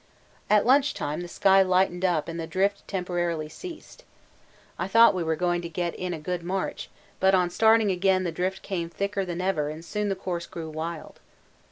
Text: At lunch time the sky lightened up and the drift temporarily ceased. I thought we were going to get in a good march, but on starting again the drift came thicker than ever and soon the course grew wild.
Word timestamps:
At 0.49 0.65
lunch 0.65 0.95
time 0.95 1.21
the 1.21 1.27
sky 1.27 1.61
lightened 1.61 2.03
up 2.03 2.27
and 2.27 2.39
the 2.39 2.47
drift 2.47 2.87
temporarily 2.87 3.47
ceased. 3.47 4.03
I 4.79 4.87
thought 4.87 5.13
we 5.13 5.23
were 5.23 5.35
going 5.35 5.61
to 5.61 5.69
get 5.69 5.93
in 5.93 6.11
a 6.11 6.17
good 6.19 6.41
march, 6.41 6.89
but 7.19 7.35
on 7.35 7.51
starting 7.51 7.91
again 7.91 8.23
the 8.23 8.31
drift 8.31 8.63
came 8.63 8.89
thicker 8.89 9.23
than 9.25 9.41
ever 9.41 9.69
and 9.69 9.85
soon 9.85 10.09
the 10.09 10.15
course 10.15 10.47
grew 10.47 10.71
wild. 10.71 11.19